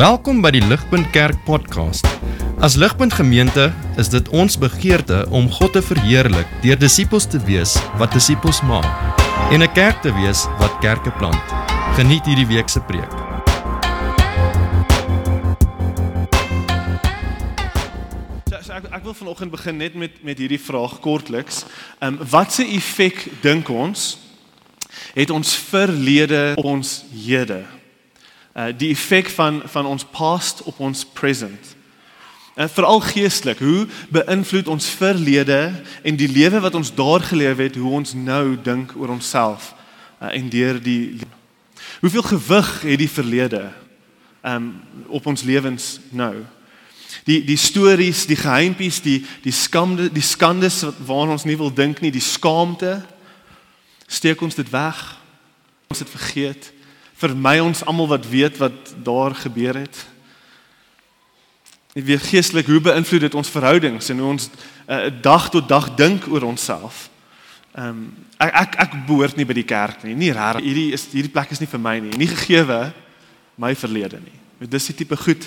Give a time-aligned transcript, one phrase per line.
[0.00, 2.06] Welkom by die Ligpunt Kerk podcast.
[2.64, 3.66] As Ligpunt Gemeente
[4.00, 8.88] is dit ons begeerte om God te verheerlik deur disippels te wees wat disippels maak
[9.52, 11.44] en 'n kerk te wees wat kerke plant.
[12.00, 13.12] Geniet hierdie week se preek.
[18.48, 21.66] So, so ek ek wil vanoggend begin net met met hierdie vraag kortliks.
[22.00, 24.16] Ehm um, wat se effek dink ons
[25.12, 27.79] het ons verlede op ons hede?
[28.60, 31.76] Uh die effek van van ons past op ons present.
[32.54, 37.76] En veral geestelik, hoe beïnvloed ons verlede en die lewe wat ons daar geleef het,
[37.76, 39.74] hoe ons nou dink oor onsself
[40.20, 41.18] uh, en deur die
[42.00, 43.72] Hoeveel gewig het die verlede
[44.42, 46.34] um op ons lewens nou?
[47.24, 52.00] Die die stories, die geheimpies, die die skande, die skandes waaraan ons nie wil dink
[52.00, 53.00] nie, die skaamte
[54.06, 55.00] steek ons dit weg.
[55.88, 56.72] Ons het vergeet
[57.20, 60.06] vermy ons almal wat weet wat daar gebeur het.
[61.92, 66.28] Weet geestelik hoe beïnvloed dit ons verhoudings en hoe ons uh, dag tot dag dink
[66.30, 67.08] oor onsself.
[67.74, 68.06] Ehm um,
[68.40, 70.14] ek ek ek behoort nie by die kerk nie.
[70.16, 70.62] Nie reg.
[70.64, 72.14] Hierdie is hierdie plek is nie vir my nie.
[72.16, 72.80] Nie gegeewe
[73.60, 74.38] my verlede nie.
[74.70, 75.44] Dis die tipe goed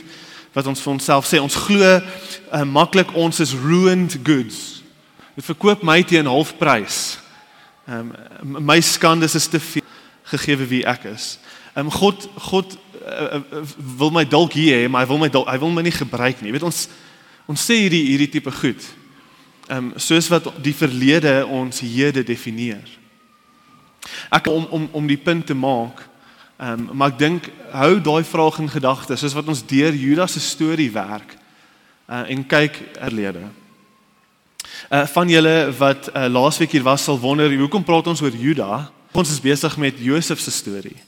[0.53, 1.41] wat ons vir onsself sê.
[1.41, 4.83] Ons glo uh, maklik ons is ruined goods.
[5.33, 7.17] Dit verkoop my teen halfprys.
[7.89, 9.89] Ehm um, my skande is te veel
[10.31, 11.37] gegeewe wie ek is.
[11.73, 13.61] Ehm um, God God uh, uh,
[13.97, 16.41] wil my dalk hier hê, maar hy wil my dalk hy wil my nie gebruik
[16.41, 16.51] nie.
[16.51, 16.87] Jy weet ons
[17.49, 18.83] ons sê hierdie hierdie tipe goed.
[19.67, 22.85] Ehm um, soos wat die verlede ons hede definieer.
[24.29, 26.03] Ek om om om die punt te maak.
[26.61, 30.37] Ehm um, maar ek dink hou daai vraag in gedagte soos wat ons deur Judas
[30.37, 31.37] se storie werk.
[32.05, 33.47] Uh, en kyk verlede.
[34.91, 38.91] Uh van julle wat uh, laasweek hier was sal wonder hoekom praat ons oor Juda?
[39.13, 40.99] Ons is besig met Josef se storie.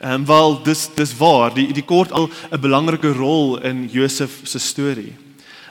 [0.00, 4.40] Ehm um, wel dis dis waar die die kort al 'n belangrike rol in Josef
[4.42, 5.16] se storie.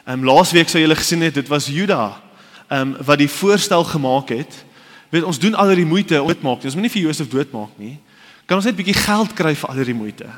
[0.05, 2.21] Ehm um, laasweek sou julle gesien het dit was Juda
[2.67, 4.65] ehm um, wat die voorstel gemaak het.
[5.09, 6.63] Weet ons doen al die moeite om dit maak.
[6.63, 7.97] Ons moet nie vir Josef doodmaak nie.
[8.45, 10.29] Kan ons net 'n bietjie geld kry vir al die moeite?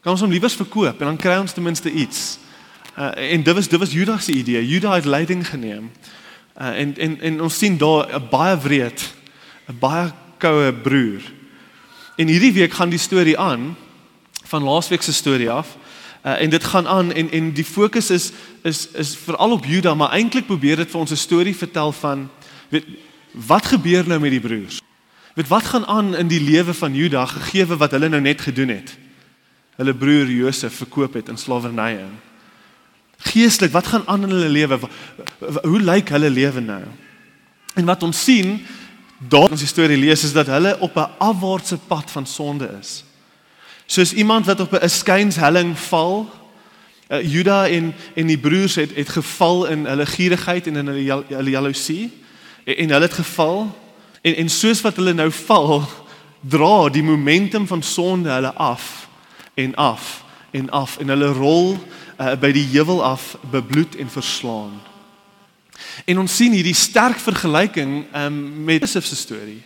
[0.00, 2.38] Kan ons hom liewers verkoop en dan kry ons ten minste iets.
[2.98, 4.68] Uh, en dit was dit was Juda se idee.
[4.68, 5.90] Juda het leiding geneem.
[6.60, 9.14] Uh, en en en ons sien daar 'n baie wreed
[9.68, 11.43] 'n baie koue broer
[12.16, 13.76] En hierdie week gaan die storie aan
[14.44, 15.76] van laasweek se storie af.
[16.26, 18.30] Uh, en dit gaan aan en en die fokus is
[18.62, 22.30] is is veral op Juda, maar eintlik probeer dit vir ons 'n storie vertel van
[22.68, 22.84] weet
[23.32, 24.80] wat gebeur nou met die broers?
[25.34, 28.68] Weet wat gaan aan in die lewe van Juda gegee wat hulle nou net gedoen
[28.68, 28.96] het?
[29.76, 31.98] Hulle broer Josef verkoop het in slawerny.
[33.18, 34.78] Geestelik, wat gaan aan in hulle lewe?
[35.62, 36.82] Hoe lyk hulle lewe nou?
[37.74, 38.66] En wat ons sien
[39.28, 43.04] daar ons die storie lees is dat hulle op 'n afwaartse pad van sonde is.
[43.86, 46.30] Soos iemand wat op 'n skynshelling val.
[47.08, 51.24] Uh, Juda en en die broers het het geval in hulle gierigheid en in hulle
[51.28, 52.12] hulle jaloesie
[52.64, 53.76] en, en hulle het geval
[54.22, 55.88] en en soos wat hulle nou val
[56.40, 59.08] dra die momentum van sonde hulle af
[59.54, 61.78] en af en af en hulle rol
[62.20, 64.80] uh, by die heuwel af bebloed en verslaan.
[66.06, 69.60] En ons sien hierdie sterk vergelyking um, met Josef se storie.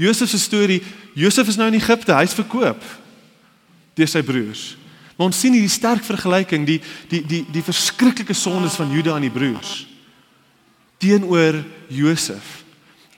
[0.00, 0.80] Josef se storie,
[1.14, 2.84] Josef is nou in Egipte, hy's verkoop
[3.98, 4.62] deur sy broers.
[5.18, 6.78] Maar ons sien hierdie sterk vergelyking, die
[7.10, 9.82] die die die verskriklike sondes van Juda en die broers
[11.00, 12.60] teenoor Josef.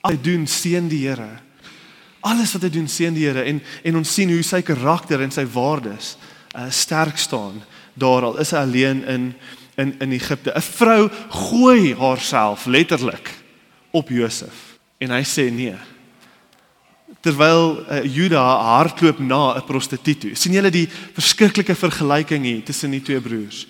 [0.03, 1.27] Hy doen seën die Here.
[2.23, 5.31] Alles wat hy doen seën die Here en en ons sien hoe sy karakter en
[5.31, 6.15] sy waardes
[6.55, 7.59] uh, sterk staan.
[7.99, 9.33] Daar al is hy alleen in
[9.75, 10.51] in in Egipte.
[10.55, 13.29] 'n Vrou gooi haarself letterlik
[13.91, 15.75] op Josef en hy sê nee.
[17.23, 20.37] Terwyl uh, Juda hardloop na 'n prostituut.
[20.37, 23.67] sien julle die verskriklike vergelyking hier tussen die twee broers?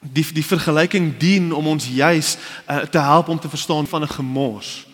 [0.00, 2.36] Die die vergelyking dien om ons juis
[2.68, 4.86] uh, te help om te verstaan van 'n gemors.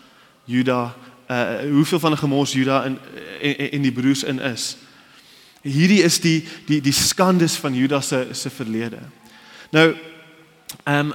[0.45, 0.95] Juda,
[1.27, 2.97] uh, hoeveel van 'n gemors Juda in
[3.41, 4.77] in, in die broers in is.
[5.61, 8.99] Hierdie is die die die skandes van Judas se se verlede.
[9.71, 9.91] Nou
[10.85, 11.13] ehm um,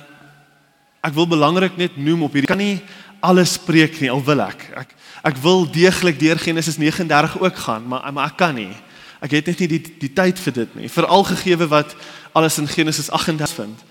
[1.06, 2.81] ek wil belangrik net noem op hierdie kan nie
[3.22, 4.62] alles spreek nie al wil ek.
[4.75, 4.94] Ek
[5.26, 8.75] ek wil deeglik deur Genesis 39 ook gaan, maar maar ek kan nie.
[9.20, 10.88] Ek het net nie die die tyd vir dit nie.
[10.88, 11.96] Veral gegeewe wat
[12.32, 13.84] alles in Genesis 38 vind.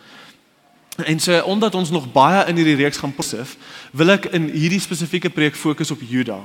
[1.03, 3.57] En so omdat ons nog baie in hierdie reeks gaan posif,
[3.91, 6.39] wil ek in hierdie spesifieke preek fokus op Juda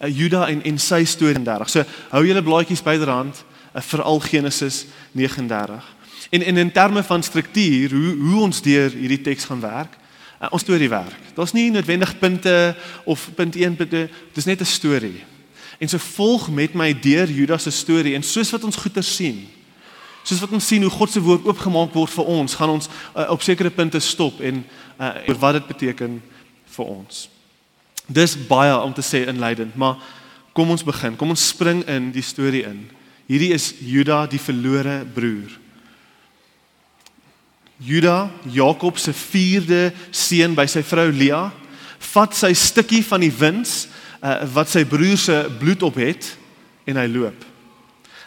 [0.00, 1.70] uh, Juda en en sy storie 39.
[1.70, 5.94] So hou julle blaadjies byderhand uh, vir al Genesis 39.
[6.30, 9.98] En, en in terme van struktuur, hoe hoe ons deur hierdie teks gaan werk,
[10.40, 11.32] uh, ons storie werk.
[11.34, 15.24] Daar's nie noodwendig punte of punt 1 punte, dis net 'n storie.
[15.78, 19.46] En so volg met my deur Judas se storie en soos wat ons goeie sien,
[20.26, 23.28] Soos wat ons sien hoe God se woord oopgemaak word vir ons, gaan ons uh,
[23.30, 24.64] op sekere punte stop en
[24.98, 26.16] uh, oor wat dit beteken
[26.76, 27.28] vir ons.
[28.06, 29.98] Dis baie om te sê inleidend, maar
[30.54, 31.16] kom ons begin.
[31.18, 32.84] Kom ons spring in die storie in.
[33.26, 35.50] Hierdie is Juda die verlore broer.
[37.82, 41.42] Juda, Jakob se vierde seun by sy vrou Lea,
[42.14, 43.82] vat sy stukkie van die wins
[44.22, 46.30] uh, wat sy broer se bloed op het
[46.88, 47.42] en hy loop.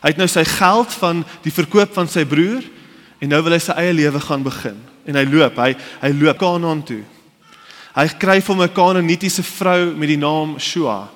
[0.03, 2.67] Hy het nou sy geld van die verkoop van sy broer
[3.19, 4.77] en nou wil hy sy eie lewe gaan begin.
[5.09, 5.73] En hy loop, hy
[6.03, 7.01] hy loop Kanaan toe.
[7.99, 11.09] Hy kry vir 'n Kanaanitiese vrou met die naam Shua.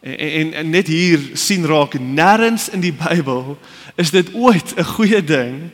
[0.00, 3.56] En, en, en net hier sien raak nêrens in die Bybel
[3.96, 5.70] is dit ooit 'n goeie ding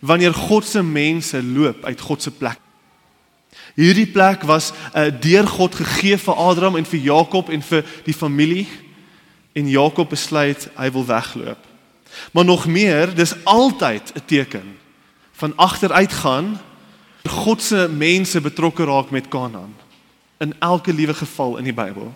[0.00, 2.58] wanneer God se mense loop uit God se plek.
[3.74, 8.16] Hierdie plek was uh, deur God gegee vir Abraham en vir Jakob en vir die
[8.16, 8.66] familie
[9.52, 11.60] en Jakob besluit hy wil wegloop.
[12.32, 14.78] Maar nog meer, dis altyd 'n teken
[15.32, 16.60] van agteruitgaan
[17.28, 19.74] God se mense betrokke raak met Kanaan
[20.38, 22.14] in elke liewe geval in die Bybel.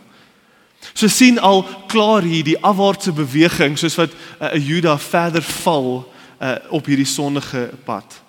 [0.93, 6.13] So sien al klaar hier die afwaartse beweging soos wat 'n uh, Juda verder val
[6.43, 8.23] uh, op hierdie sondige pad.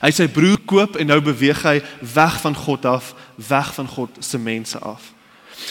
[0.00, 1.82] Hy sy broer koop en nou beweeg hy
[2.14, 5.12] weg van God af, weg van God se mense af.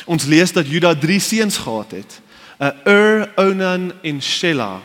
[0.06, 2.22] Ons lees dat Juda 3 seuns gehad het.
[2.62, 4.82] Uh Ur, Onan en Shela.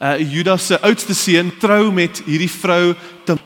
[0.00, 3.36] Uh Juda se oudste seun trou met hierdie vrou te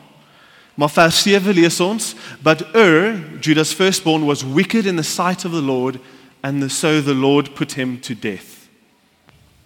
[0.73, 5.51] Maar vers 7 lees ons, but Ur, Judah's firstborn was wicked in the sight of
[5.51, 5.99] the Lord
[6.41, 8.67] and the, so the Lord put him to death.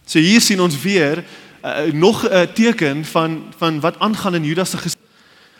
[0.06, 1.24] So hier sien ons weer
[1.63, 5.00] uh, nog 'n uh, teken van van wat aangaan in Judas se gesin.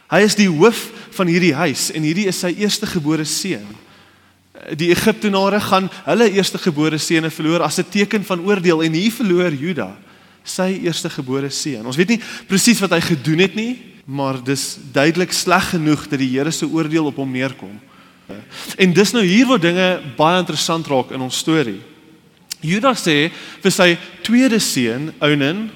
[0.08, 3.68] Hy is die hoof van hierdie huis en hierdie is sy eerstegebore seun.
[4.76, 9.52] Die Egiptenare gaan hulle eerstegebore seune verloor as 'n teken van oordeel en hier verloor
[9.52, 9.98] Juda
[10.44, 11.86] sy eerstegebore seun.
[11.86, 16.20] Ons weet nie presies wat hy gedoen het nie, maar dis duidelik sleg genoeg dat
[16.20, 17.76] die Here se oordeel op hom neerkom.
[18.80, 21.82] En dis nou hier waar dinge baie interessant raak in ons storie.
[22.64, 23.28] Judas sê
[23.62, 23.90] vir sy
[24.24, 25.68] tweede seun, Onan,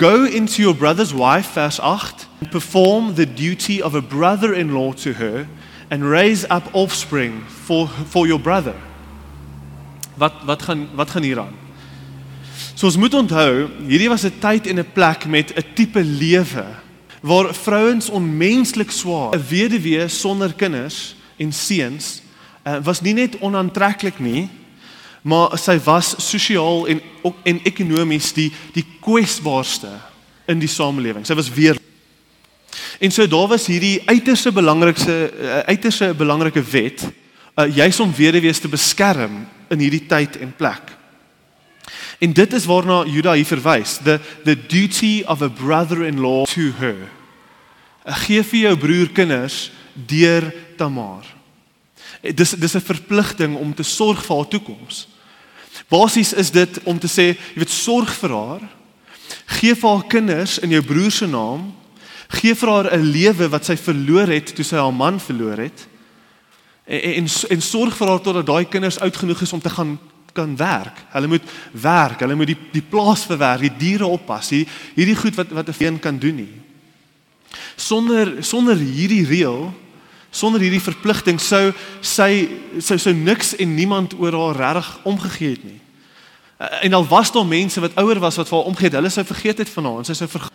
[0.00, 4.72] Go into your brother's wife, verse 8, and perform the duty of a brother in
[4.72, 5.46] law to her,
[5.90, 8.74] and raise up offspring for, for your brother.
[10.16, 11.52] Wat, wat, gaan, wat gaan hier aan?
[12.74, 16.64] So ons moet onthou, hierdie was 'n tyd en 'n plek met 'n tipe lewe
[17.20, 22.22] waar vrouens onmenslik swaar, 'n weduwee sonder kinders en seuns,
[22.66, 24.48] uh, was nie net onaantreklik nie,
[25.22, 27.00] maar sy was sosiaal en
[27.42, 29.90] en ekonomies die die kwesbaarste
[30.46, 31.26] in die samelewing.
[31.26, 31.76] Sy was weer
[33.00, 37.08] En so daar was hierdie uiterste belangrikste uh, uiterste belangrike wet
[37.56, 40.92] uh, juis om weduwees te beskerm in hierdie tyd en plek.
[42.20, 47.08] En dit is waarna Juda hier verwys, the the duty of a brother-in-law to her.
[48.04, 51.24] Gee vir jou broer kinders deur Tamar.
[52.20, 55.08] Dis dis 'n verpligting om te sorg vir haar toekoms.
[55.88, 58.68] Basies is dit om te sê, jy weet sorg vir haar.
[59.46, 61.74] Gee vir haar kinders in jou broer se naam.
[62.28, 65.88] Gee vir haar 'n lewe wat sy verloor het toe sy haar man verloor het.
[66.84, 69.98] En en, en sorg vir haar totdat daai kinders oud genoeg is om te gaan
[70.32, 71.04] kan werk.
[71.12, 71.42] Hulle moet
[71.72, 74.50] werk, hulle moet die die plaas verwerk, die diere oppas.
[74.50, 76.54] Hierdie hierdie goed wat wat 'n veen kan doen nie.
[77.76, 79.72] Sonder sonder hierdie reël
[80.30, 82.46] Sonder hierdie verpligting sou sy
[82.78, 85.80] sou sou niks en niemand oor haar regtig omgegee het nie.
[86.56, 89.10] Eh, en al was daar mense wat ouer was wat vir haar omgegee het, hulle
[89.10, 90.48] sou vergeet het van haar en sy sou ver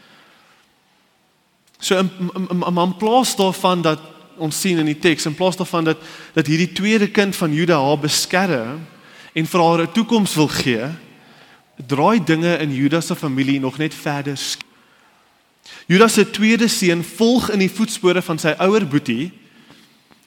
[1.79, 3.99] So 'n 'n 'n plaas daarvan dat
[4.37, 5.97] ons sien in die teks in plaas daarvan dat
[6.33, 8.87] dat hierdie tweede kind van Juda haar beskerm
[9.35, 10.87] en vir haar 'n toekoms wil gee,
[11.75, 14.39] draai dinge in Juda se familie nog net verder.
[15.87, 19.31] Juda se tweede seun volg in die voetspore van sy ouer boetie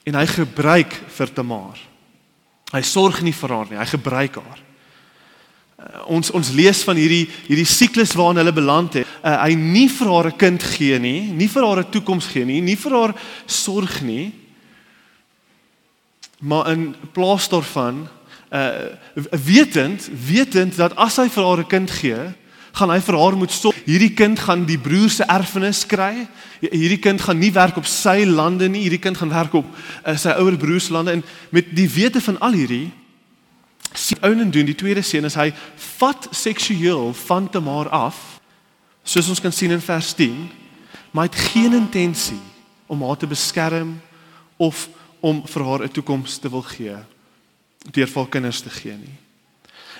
[0.03, 1.79] en hy gebruik vir Tamar.
[2.71, 4.59] Hy sorg nie vir haar nie, hy gebruik haar.
[5.79, 9.07] Uh, ons ons lees van hierdie hierdie siklus waarin hulle beland het.
[9.23, 12.45] Uh, hy nie vir haar 'n kind gee nie, nie vir haar 'n toekoms gee
[12.45, 13.13] nie, nie vir haar
[13.47, 14.33] sorg nie.
[16.39, 18.07] Maar in plaas daarvan
[18.51, 18.95] uh
[19.45, 22.33] wetend wetend dat as hy vir haar 'n kind gee,
[22.71, 23.75] gaan hy vir haar moet sorg.
[23.85, 26.27] Hierdie kind gaan die broer se erfenis kry.
[26.61, 28.81] Hierdie kind gaan nie werk op sy lande nie.
[28.81, 32.21] Hierdie kind gaan werk op uh, sy ouer broer se lande en met die wete
[32.21, 32.91] van al hierdie
[33.93, 35.49] sien Onan doen die tweede seun is hy
[35.97, 38.17] vat seksueel van Tamar af
[39.03, 40.35] soos ons kan sien in vers 10
[41.11, 42.41] maar hy het geen intensie
[42.89, 43.95] om haar te beskerm
[44.57, 44.87] of
[45.19, 47.18] om vir haar 'n toekoms te wil gee deur
[47.93, 49.17] vir kinders te gee nie.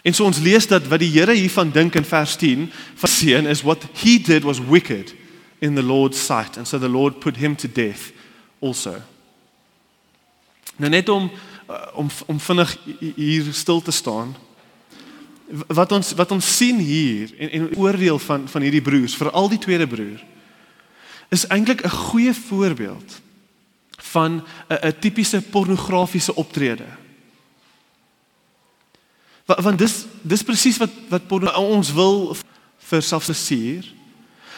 [0.04, 3.48] En so ons lees dat wat die Here hiervan dink in vers 10 van seën
[3.48, 5.16] is what he did was wicked
[5.60, 8.12] in the Lord's sight and so the Lord put him to death
[8.60, 8.96] also.
[10.80, 11.32] Nou net om
[11.70, 12.78] uh, om om vinnig
[13.16, 14.36] hier stil te staan.
[15.68, 19.60] Wat ons wat ons sien hier en en oordeel van van hierdie broers, veral die
[19.60, 20.24] tweede broer,
[21.30, 23.22] is eintlik 'n goeie voorbeeld
[23.98, 26.86] van 'n tipiese pornografiese optrede.
[29.50, 32.36] Want, want dis dis presies wat wat ons wil
[32.90, 33.88] vir selfseer.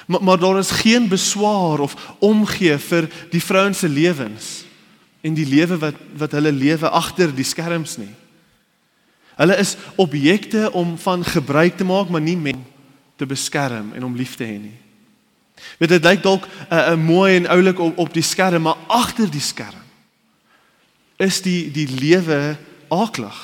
[0.08, 4.66] Maar maar daar is geen beswaar of omgee vir die vrouens se lewens
[5.22, 8.12] en die lewe wat wat hulle lewe agter die skerms nie.
[9.40, 12.58] Hulle is objekte om van gebruik te maak, maar nie met
[13.16, 14.78] te beskerm en om lief te hê nie.
[15.78, 19.30] Weet dit lyk dalk uh, uh, mooi en oulik op op die skerm, maar agter
[19.32, 19.80] die skerm
[21.22, 22.58] is die die lewe
[22.90, 23.38] aaklig.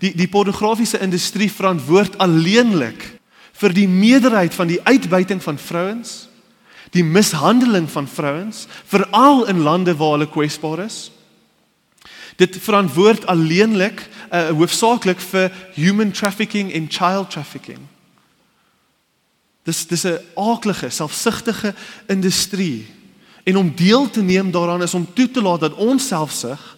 [0.00, 3.20] Die die pornografiese industrie verantwoord alleenlik
[3.60, 6.28] vir die meerderheid van die uitbuiting van vrouens,
[6.96, 11.10] die mishandeling van vrouens, veral in lande waar hulle kwesbaar is.
[12.40, 14.00] Dit verantwoord alleenlik
[14.32, 17.82] uh, hoofsaaklik vir human trafficking en child trafficking.
[19.68, 21.74] Dis dis 'n aaklige, selfsugtige
[22.08, 22.86] industrie.
[23.44, 26.76] En om deel te neem daaraan is om toe te laat dat ons selfsug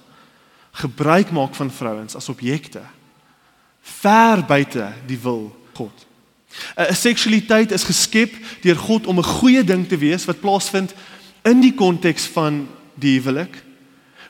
[0.72, 2.82] gebruik maak van vrouens as objekte
[3.82, 6.06] ver buite die wil God.
[6.76, 10.94] 'n Seksualiteit is geskep deur God om 'n goeie ding te wees wat plaasvind
[11.42, 13.62] in die konteks van die huwelik.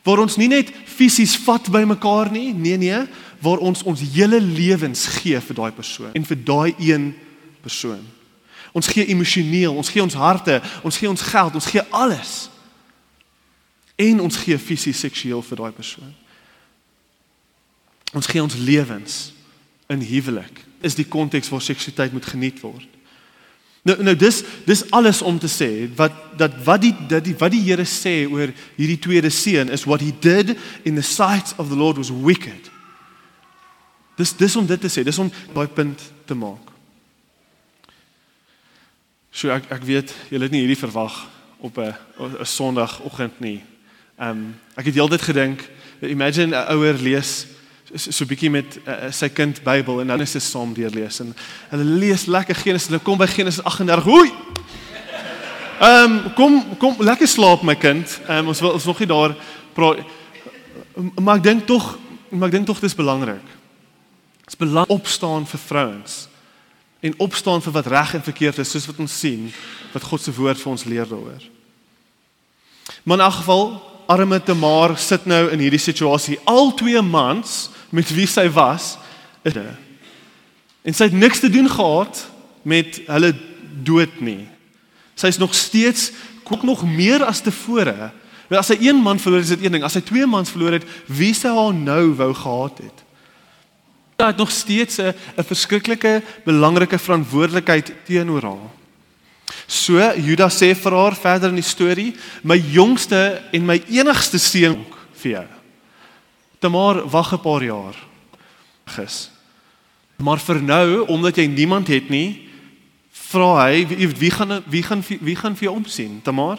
[0.02, 3.06] Waar ons nie net fisies vat by mekaar nie, nee nee,
[3.40, 7.14] waar ons ons hele lewens gee vir daai persoon en vir daai een
[7.60, 8.06] persoon.
[8.72, 12.50] Ons gee emosioneel, ons gee ons harte, ons gee ons geld, ons gee alles.
[13.96, 16.14] En ons gee fisies seksueel vir daai persoon.
[18.12, 19.32] Ons gee ons lewens
[19.92, 20.64] in huwelik.
[20.80, 22.88] Is die konteks waar seksualiteit moet geniet word.
[23.82, 27.50] Nou nou dis dis alles om te sê wat dat wat die dat die wat
[27.50, 30.54] die Here sê oor hierdie tweede seun is what he did
[30.86, 32.70] in the sight of the Lord was wicked.
[34.16, 36.70] Dis dis om dit te sê, dis om daai punt te maak.
[39.34, 41.16] So ek ek weet julle het nie hierdie verwag
[41.58, 43.64] op 'n 'n Sondagoggend nie.
[44.18, 45.70] Ehm um, ek het heeltyd gedink,
[46.00, 47.46] imagine 'n ouer lees
[47.94, 51.32] so, so bietjie met uh, sy kind Bybel en dan is dit saam deurlees en
[51.72, 54.04] hulle lees lekker Genesis, hulle kom by Genesis 38.
[54.08, 54.30] Hoei.
[55.82, 58.18] Ehm um, kom kom lekker slaap my kind.
[58.28, 59.36] Ehm um, ons wil ons nog nie daar
[59.74, 60.04] praat
[61.20, 61.96] maar ek dink tog
[62.30, 63.44] maar ek dink tog dis belangrik.
[64.44, 66.26] Dit is belangrik opstaan vir vrouens
[67.02, 69.48] en opstaan vir wat reg en verkeerd is soos wat ons sien
[69.92, 71.42] wat God se woord vir ons leer daaroor.
[73.02, 73.64] Maar in elk geval
[74.06, 78.96] arme Tamar sit nou in hierdie situasie al twee mans met wie sy was
[80.82, 82.24] en sy het niks te doen gehad
[82.66, 83.32] met hulle
[83.84, 84.46] dood nie.
[85.18, 86.10] Sy is nog steeds
[86.46, 88.10] kook nog meer as tevore.
[88.48, 89.84] Want as sy een man verloor het, is dit een ding.
[89.86, 93.04] As sy twee mans verloor het, wie sou haar nou wou gehad het?
[94.18, 98.70] Sy het nog steeds 'n verskriklike belangrike verantwoordelikheid teenoor haar.
[99.66, 104.84] So Judas sê vir haar verder in die storie, my jongste en my enigste seun
[105.22, 105.61] vir jou.
[106.62, 107.96] Tamar wag 'n paar jaar.
[108.86, 109.30] Gis.
[110.16, 112.48] Maar vir nou, omdat jy niemand het nie,
[113.10, 116.58] vra hy wie, wie gaan wie gaan wie gaan vir jou omsien, Tamar?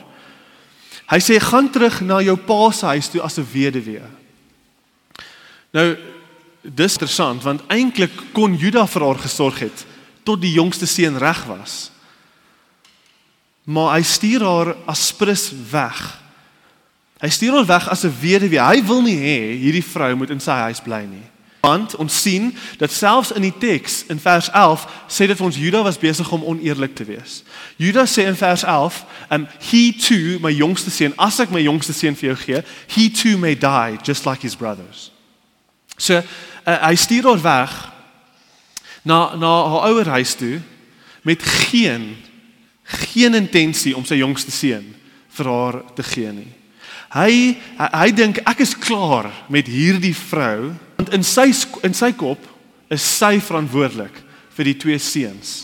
[1.07, 4.03] Hy sê gaan terug na jou pa se huis toe as 'n weduwee.
[5.71, 5.97] Nou
[6.61, 9.85] dis interessant want eintlik kon Juda vir haar gesorg het
[10.23, 11.91] tot die jongste seun reg was.
[13.63, 16.22] Maar hy stuur haar as prins weg.
[17.23, 18.59] Hy stuur haar weg as 'n weduwee.
[18.59, 21.23] Hy wil nie hê hierdie vrou moet in sy huis bly nie.
[21.61, 25.55] Want ons sien dat selfs in die teks in vers 11 sê dit vir ons
[25.55, 27.43] Juda was besig om oneerlik te wees.
[27.77, 31.93] Juda sê in vers 11, um he too my jongste seun, as ek my jongste
[31.93, 35.11] seun vir jou gee, he too may die just like his brothers.
[35.97, 36.17] So
[36.67, 37.91] uh, hy stuur haar weg
[39.03, 40.61] na na haar ouer huis toe
[41.21, 42.17] met geen
[42.83, 44.95] geen intensie om sy jongste seun
[45.29, 46.62] vir haar te gee nie.
[47.13, 47.33] Hy
[47.77, 51.51] hy, hy dink ek is klaar met hierdie vrou want in sy
[51.85, 52.41] in sy kop
[52.93, 54.15] is sy verantwoordelik
[54.55, 55.63] vir die twee seuns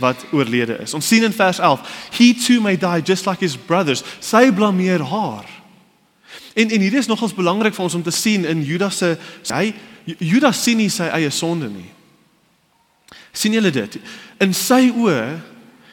[0.00, 0.92] wat oorlede is.
[0.96, 1.84] Ons sien in vers 11,
[2.18, 4.04] he too may die just like his brothers.
[4.20, 5.48] Sy blameer haar.
[6.56, 9.16] En en hierdie is nogals belangrik vir ons om te sien in Judas se
[9.52, 9.72] hy
[10.06, 11.90] Judas sien nie sy eie sonde nie.
[13.36, 13.98] sien julle dit?
[14.40, 15.36] In sy oë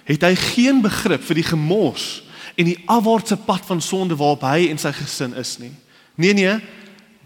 [0.07, 2.22] het hy geen begrip vir die gemors
[2.55, 5.71] en die afwaartse pad van sonde waarop hy en sy gesin is nie.
[6.15, 6.57] Nee nee,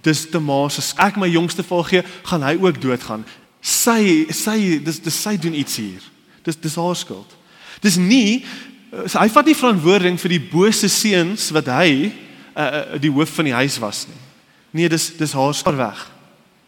[0.01, 3.25] dis te maar as ek my jongste val gee, gaan hy ook doodgaan.
[3.61, 6.03] Sy sy dis dis sy doen iets hier.
[6.47, 7.33] Dis dis haar skuld.
[7.83, 8.45] Dis nie
[9.05, 12.13] so hy vat nie verantwoording vir die bose seuns wat hy
[12.55, 14.21] uh, die hoof van die huis was nie.
[14.77, 16.05] Nee, dis dis haar skuld weg.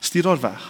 [0.04, 0.68] Stuur haar weg.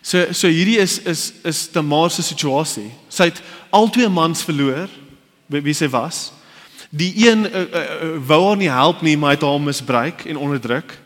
[0.00, 2.88] So so hierdie is is is Tamar se situasie.
[3.12, 4.88] Sy het albei mans verloor
[5.50, 6.30] wie sy was.
[6.90, 10.36] Die een uh, uh, uh, wou haar nie help nie, maar het haar misbruik en
[10.36, 10.96] onderdruk.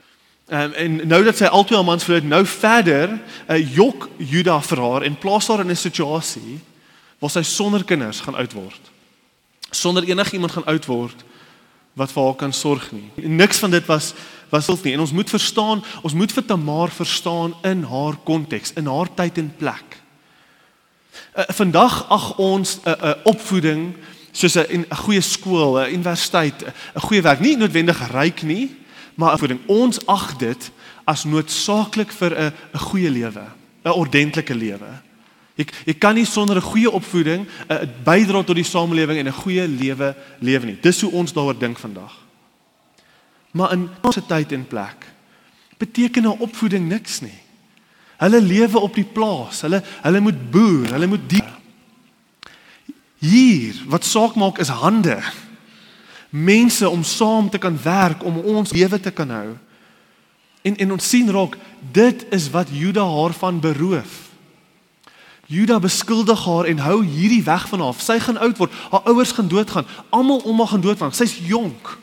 [0.48, 4.80] Um, en nou dat sy albei haar mans verloor, nou verder uh, jok Juda vir
[4.84, 6.60] haar en plaas haar in 'n situasie
[7.18, 8.80] waar sy sonder kinders gaan oud word.
[9.70, 11.24] Sonder enigiemand gaan oud word
[11.94, 13.10] wat vir haar kan sorg nie.
[13.16, 14.14] Niks van dit was
[14.50, 14.92] was dit nie.
[14.92, 19.38] En ons moet verstaan, ons moet vir Tamar verstaan in haar konteks, in haar tyd
[19.38, 19.96] en plek.
[21.34, 23.94] Uh, vandag ag ons 'n uh, uh, opvoeding
[24.34, 26.64] soos 'n 'n goeie skool, 'n universiteit,
[26.94, 28.74] 'n goeie werk nie noodwendig ryk nie,
[29.14, 29.60] maar opvoeding.
[29.66, 30.70] Ons ag dit
[31.06, 33.46] as noodsaaklik vir 'n 'n goeie lewe,
[33.84, 34.90] 'n ordentlike lewe.
[35.56, 39.42] Jy jy kan nie sonder 'n goeie opvoeding 'n bydra tot die samelewing en 'n
[39.42, 40.78] goeie lewe lewe nie.
[40.80, 42.12] Dis hoe ons daaroor dink vandag.
[43.52, 45.06] Maar in ons tyd en plek
[45.78, 47.38] beteken 'n opvoeding niks nie.
[48.18, 49.60] Hulle lewe op die plaas.
[49.60, 51.42] Hulle hulle moet boer, hulle moet die
[53.18, 55.22] Hier, wat saak maak is hande.
[56.30, 59.54] Mense om saam te kan werk om ons lewe te kan hou.
[60.62, 61.56] En en ons sien raak
[61.92, 64.20] dit is wat Juda haar van beroof.
[65.46, 68.00] Juda beskuldig haar en hou hierdie weg van haar.
[68.00, 71.12] Sy gaan oud word, haar ouers gaan doodgaan, almal om haar gaan doodgaan.
[71.12, 71.98] Sy's jonk.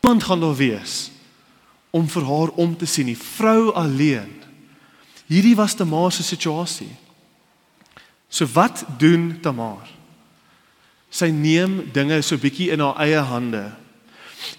[0.00, 1.10] Niemand gaan daar wees
[1.90, 3.16] om vir haar om te sien nie.
[3.16, 4.30] Vrou alleen.
[5.28, 6.88] Hierdie was Tamar se situasie.
[8.28, 9.88] So wat doen Tamar?
[11.08, 13.64] Sy neem dinge so bietjie in haar eie hande.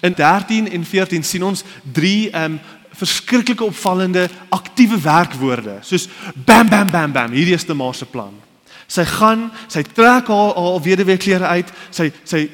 [0.02, 2.60] In 13 en 14 sien ons drie ehm um,
[3.00, 8.34] verskriklike opvallende aktiewe werkwoorde soos bam bam bam bam hierdie is Tamar se plan.
[8.90, 12.48] Sy gaan, sy trek haar haar weduwee klere uit, sy sy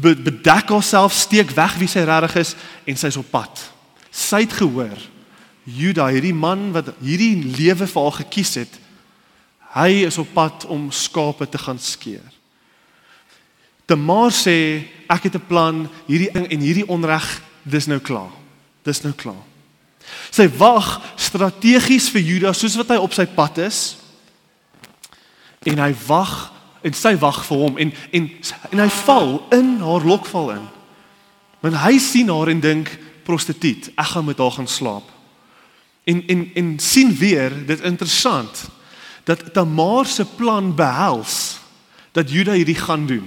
[0.00, 2.54] bedek haarself, steek weg wie sy regtig is
[2.88, 3.62] en sy's op pad.
[4.10, 4.96] Sy het gehoor
[5.66, 8.80] Juda, hierdie man wat hierdie lewe vir haar gekies het,
[9.76, 12.24] hy is op pad om skape te gaan skeer.
[13.86, 18.32] Tamar sê ek het 'n plan, hierdie ding en hierdie onreg, dis nou klaar.
[18.82, 19.44] Dis nou klaar.
[20.30, 23.96] Sy wag strategies vir Juda soos wat hy op sy pad is.
[25.66, 28.30] En hy wag en sy wag vir hom en en
[28.70, 30.68] en hy val in haar lokval in.
[31.60, 35.10] Want hy sien haar en dink prostituut, ek gaan met haar gaan slaap.
[36.04, 38.70] En en en sien weer, dit interessant
[39.26, 41.58] dat Tamar se plan behels
[42.12, 43.26] dat Juda hierdie gaan doen.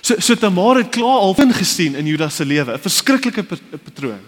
[0.00, 3.42] So so Tamar het klaar al ingesien in Juda se lewe, 'n verskriklike
[3.84, 4.22] patroon.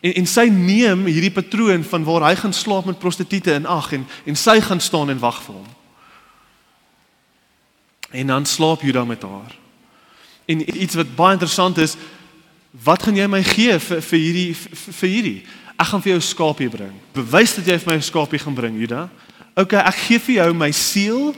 [0.00, 3.92] En en sy neem hierdie patroon van waar hy gaan slaap met prostituie in ag
[3.92, 5.66] en en sy gaan staan en wag vir hom.
[8.10, 9.56] En dan slaap Juda met haar.
[10.46, 11.96] En iets wat baie interessant is,
[12.84, 15.46] wat gaan jy my gee vir vir hierdie vir, vir hierdie?
[15.78, 16.94] Ek gaan vir jou skaapie bring.
[17.12, 19.08] Bewys dat jy vir my 'n skaapie gaan bring, Juda.
[19.58, 21.32] OK, ek gee vir jou my seël,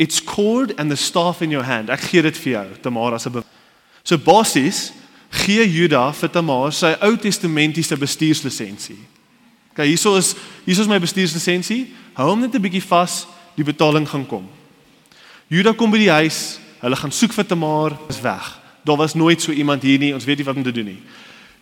[0.00, 1.92] its cord and the staff in your hand.
[1.94, 3.44] Ek gee dit vir jou, Tamar as 'n
[4.04, 4.92] So basies
[5.30, 8.98] gee Juda vir Tamar sy Ou Testamentiese bestuurslisensie.
[9.72, 10.34] OK, hierso is
[10.66, 11.86] hierso is my bestuurslisensie.
[12.14, 14.48] Hou hom net 'n bietjie vas, die betaling gaan kom.
[15.48, 18.58] Juda kom by die huis, hulle gaan soek vir Tamar, is weg.
[18.84, 21.02] Daar was nooit so iemand hier nie, ons weet nie wat om te doen nie.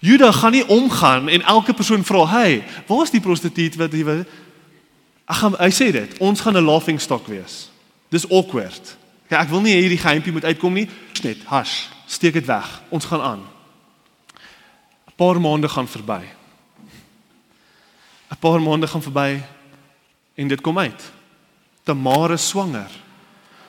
[0.01, 4.05] Juda gaan nie omgaan en elke persoon vra, "Hey, waar is die prostituut wat jy
[4.05, 4.25] wil?"
[5.31, 7.71] Ag gaan hy sê dit, ons gaan 'n laughing stock wees.
[8.11, 8.97] Dis awkward.
[9.29, 10.89] Ja, ek wil nie hierdie geheimpie moet uitkom nie.
[11.23, 12.83] Net, hash, steek dit weg.
[12.89, 13.43] Ons gaan aan.
[15.07, 16.25] 'n Paar maande gaan verby.
[18.31, 19.43] 'n Paar maande gaan verby
[20.35, 21.13] en dit kom uit.
[21.85, 22.91] Tamar is swanger.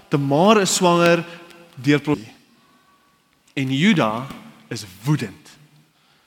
[0.10, 1.26] Tamar is swanger
[1.76, 2.17] deur
[3.54, 4.28] en Juda
[4.67, 5.50] is woedend.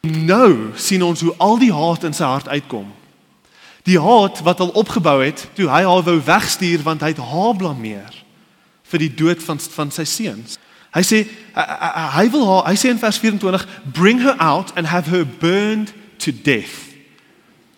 [0.01, 2.92] Nou sien ons hoe al die haat in sy hart uitkom.
[3.85, 7.57] Die haat wat al opgebou het toe hy haar wou wegstuur want hy het haar
[7.57, 8.23] blameer
[8.88, 10.59] vir die dood van van sy seuns.
[10.94, 11.20] Hy sê
[11.55, 15.92] hy wil haar hy sê in vers 24 bring her out and have her burned
[16.23, 16.94] to death.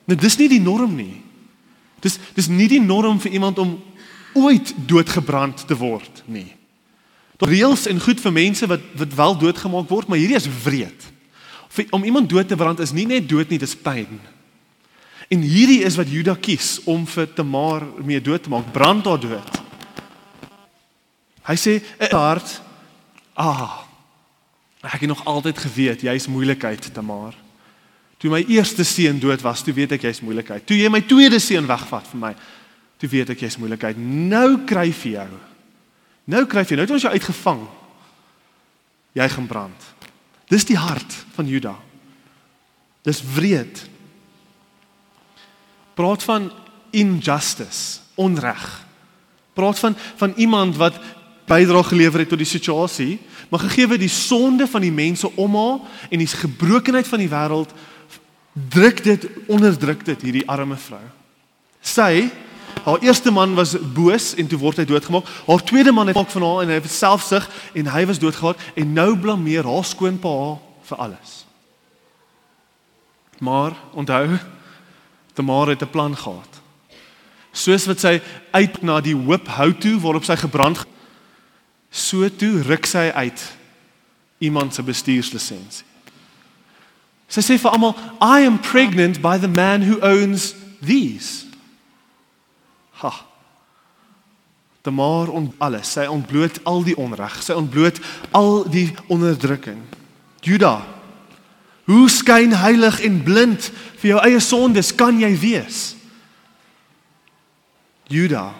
[0.06, 1.22] Nou dis nie die norm nie.
[2.04, 3.78] Dis dis nie die norm vir iemand om
[4.36, 6.52] ooit doodgebrand te word nie.
[7.40, 11.10] Daar reëls en goed vir mense wat wat wel doodgemaak word, maar hierdie is wreed.
[11.90, 14.20] Om iemand dood te brand is nie net dood nie, dis pyn.
[15.28, 19.20] En hierdie is wat Juda kies om vir Tamar mee dood te maak, brand haar
[19.20, 19.62] dood.
[21.46, 22.62] Hy sê, "In hart,
[23.34, 23.82] ah,
[24.82, 27.34] ek het nog altyd geweet jy's moeilikheid, Tamar.
[28.16, 30.66] Toe my eerste seun dood was, toe weet ek jy's moeilikheid.
[30.66, 32.34] Toe jy my tweede seun wegvat vir my,
[32.98, 33.96] toe weet ek jy's moeilikheid.
[33.98, 35.28] Nou kry vir jou.
[36.24, 37.66] Nou kry jy, nou het ons jou uitgevang.
[39.16, 39.90] Jy gaan brand.
[40.48, 41.74] Dis die hart van Juda.
[43.06, 43.84] Dis wreed.
[45.96, 46.50] Praat van
[46.92, 48.64] injustice, onreg.
[49.56, 50.98] Praat van van iemand wat
[51.46, 55.78] bydra gelewer het tot die situasie, maar gegee die sonde van die mense om haar
[56.10, 57.72] en die gebrokenheid van die wêreld
[58.52, 61.02] druk dit onderdruk dit hierdie arme vrou.
[61.80, 62.28] Sy
[62.84, 65.28] haar eerste man was boos en toe word hy doodgemaak.
[65.46, 68.60] Haar tweede man het ook van haar en hy het selfsug en hy was doodgemaak
[68.74, 70.58] en nou blameer haar skoonpa haar
[70.90, 71.32] vir alles.
[73.38, 74.38] Maar onthou,
[75.36, 76.52] Tamar het 'n plan gehad.
[77.52, 78.20] Soos wat sy
[78.50, 80.84] uit na die hoop hou toe waarop sy gebrand
[81.90, 83.56] so toe ruk sy uit
[84.38, 85.84] iemand se bestuurslisensie.
[87.28, 91.44] Sy sê vir almal, "I am pregnant by the man who owns these."
[92.90, 93.12] Ha.
[94.82, 95.92] Tamar on alles.
[95.92, 97.42] Sy ontbloot al die onreg.
[97.42, 97.98] Sy ontbloot
[98.30, 99.82] al die onderdrukking.
[100.40, 100.86] Juda,
[101.86, 103.70] hoe skyn heilig en blind
[104.00, 105.84] vir jou eie sondes kan jy wees?
[108.10, 108.50] Juda,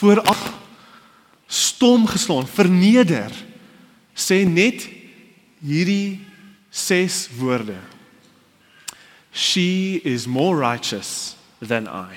[0.00, 0.60] vooraf
[1.50, 3.32] stom geslaan, verneder,
[4.14, 4.84] sê net
[5.64, 6.20] hierdie
[6.70, 7.78] ses woorde.
[9.32, 12.14] She is more righteous than I.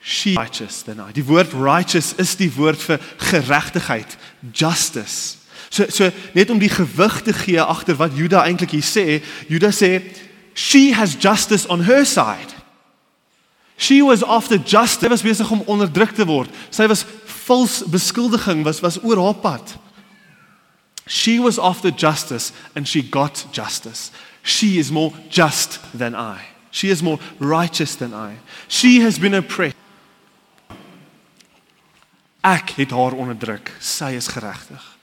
[0.00, 1.10] She righteous than I.
[1.12, 4.16] Die woord righteous is die woord vir geregtigheid,
[4.52, 5.42] justice.
[5.76, 9.68] So so net om die gewig te gee agter wat Juda eintlik hier sê, Juda
[9.74, 10.00] sê
[10.56, 12.54] she has justice on her side.
[13.76, 15.04] She was after justice.
[15.04, 16.48] Sy was besig om onderdruk te word.
[16.72, 17.04] Sy was
[17.44, 19.76] vals beskuldiging was was oor haar pad.
[21.06, 24.10] She was after justice and she got justice.
[24.42, 26.40] She is more just than I.
[26.70, 28.38] She is more righteous than I.
[28.68, 29.76] She has been oppressed.
[32.42, 33.74] Ek het haar onderdruk.
[33.80, 34.95] Sy is geregtig.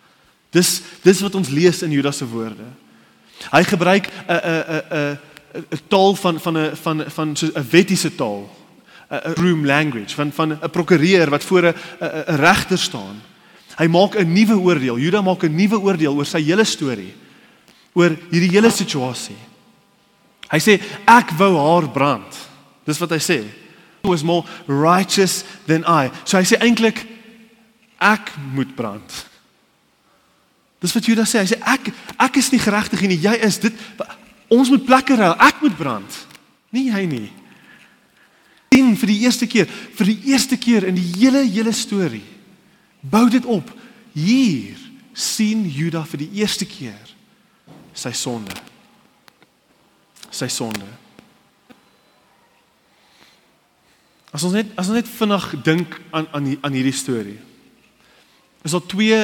[0.54, 2.66] Dis dis wat ons lees in Judas se woorde.
[3.52, 5.18] Hy gebruik 'n 'n 'n
[5.74, 8.50] 'n taal van van 'n van van so 'n wettiese taal.
[9.14, 13.22] 'n room language van van 'n prokureur wat voor 'n 'n regter staan.
[13.78, 14.98] Hy maak 'n nuwe oordeel.
[14.98, 17.14] Juda maak 'n nuwe oordeel oor sy hele storie.
[17.94, 19.38] Oor hierdie hele situasie.
[20.50, 22.36] Hy sê ek wou haar brand.
[22.86, 23.44] Dis wat hy sê.
[24.02, 26.12] He was more righteous than I.
[26.24, 27.06] So hy sê eintlik
[28.00, 29.26] ek moet brand.
[30.84, 31.40] Dis wat Juda sê.
[31.40, 31.88] Hy sê ek
[32.20, 33.22] ek is nie geregtig nie.
[33.24, 33.86] Jy is dit
[34.52, 35.36] ons moet plekke ruil.
[35.40, 36.18] Ek moet brand.
[36.76, 37.30] Nie hy nie.
[38.74, 42.26] Sien vir die eerste keer, vir die eerste keer in die hele hele storie.
[43.00, 43.70] Bou dit op.
[44.14, 44.80] Hier
[45.16, 47.14] sien Juda vir die eerste keer
[47.94, 48.54] sy sonde.
[50.34, 50.90] Sy sonde.
[54.34, 57.40] As ons net as ons net vinnig dink aan aan aan hierdie storie.
[58.66, 59.20] Is daar twee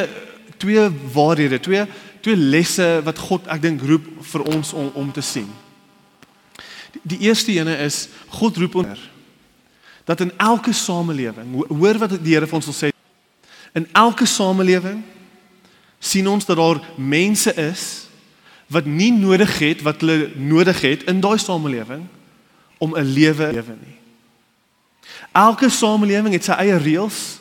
[0.59, 1.87] twee waarhede, twee
[2.21, 5.47] twee lesse wat God ek dink roep vir ons om om te sien.
[6.95, 8.07] Die, die eerste ene is
[8.39, 9.07] God roep ons
[10.09, 12.87] dat in elke samelewing, hoor wat die Here vir ons wil sê,
[13.77, 15.03] in elke samelewing
[16.01, 17.83] sien ons dat daar mense is
[18.73, 22.07] wat nie nodig het wat hulle nodig het in daai samelewing
[22.81, 23.97] om 'n lewe lewe nie.
[25.31, 27.37] Elke samelewing het sy eie reëls,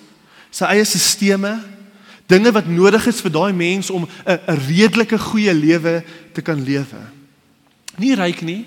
[0.50, 1.56] sy eie sisteme,
[2.28, 7.00] dinge wat nodig is vir daai mens om 'n redelike goeie lewe te kan lewe.
[7.96, 8.66] Nie ryk nie,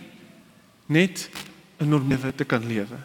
[0.86, 1.30] net
[1.80, 2.98] 'n normale lewe te kan lewe.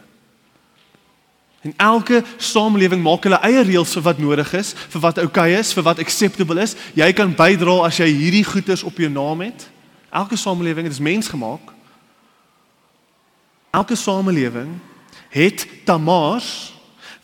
[1.67, 5.59] En elke samelewing maak hulle eie reëls vir wat nodig is, vir wat oukei okay
[5.59, 6.77] is, vir wat acceptable is.
[6.95, 9.67] Jy kan bydra as jy hierdie goeders op jou naam het.
[10.11, 11.73] Elke samelewing het is mensgemaak.
[13.75, 14.79] Elke samelewing
[15.29, 16.76] het tamars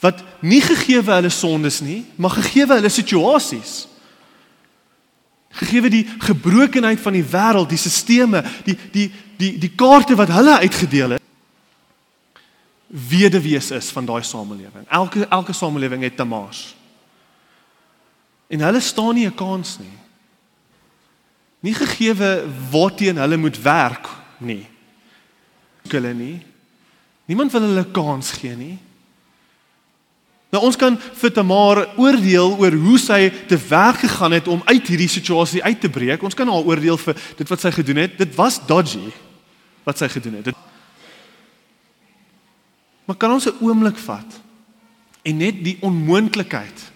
[0.02, 3.86] wat nie gegee hulle sondes nie, maar gegee hulle situasies.
[5.62, 10.58] Gegee die gebrokenheid van die wêreld, die sisteme, die die die die kaarte wat hulle
[10.62, 11.22] uitgedeel het
[12.92, 14.84] weduwees is van daai samelewing.
[14.88, 16.74] Elke elke samelewing het tamaas.
[18.52, 19.96] En hulle staan nie 'n kans nie.
[21.60, 24.66] Nie gegeewe waarteen hulle moet werk nie.
[25.88, 26.42] Hulle nie.
[27.24, 28.78] Niemand wil hulle kans gee nie.
[30.52, 34.90] Nou ons kan vir Tamar oordeel oor hoe sy te werk gegaan het om uit
[34.92, 36.22] hierdie situasie uit te breek.
[36.22, 38.18] Ons kan haar oordeel vir dit wat sy gedoen het.
[38.20, 39.08] Dit was dodgy
[39.86, 40.52] wat sy gedoen het.
[40.52, 40.68] Dit
[43.02, 44.40] Maar kan ons 'n oomblik vat
[45.22, 46.92] en net die onmoontlikheid